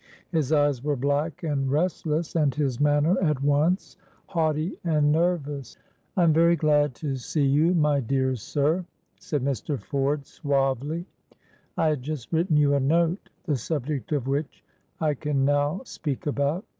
His 0.31 0.51
eyes 0.51 0.83
were 0.83 0.95
black 0.95 1.43
and 1.43 1.69
restless, 1.69 2.35
and 2.35 2.55
his 2.55 2.79
manner 2.79 3.21
at 3.21 3.43
once 3.43 3.97
haughty 4.25 4.75
and 4.83 5.11
nervous. 5.11 5.77
"I 6.17 6.23
am 6.23 6.33
very 6.33 6.55
glad 6.55 6.95
to 6.95 7.15
see 7.17 7.45
you, 7.45 7.75
my 7.75 7.99
dear 7.99 8.33
sir," 8.35 8.83
said 9.19 9.43
Mr. 9.45 9.79
Ford, 9.79 10.25
suavely; 10.25 11.05
"I 11.77 11.89
had 11.89 12.01
just 12.01 12.33
written 12.33 12.57
you 12.57 12.73
a 12.73 12.79
note, 12.79 13.29
the 13.43 13.57
subject 13.57 14.11
of 14.11 14.25
which 14.25 14.63
I 14.99 15.13
can 15.13 15.45
now 15.45 15.81
speak 15.85 16.25
about." 16.25 16.65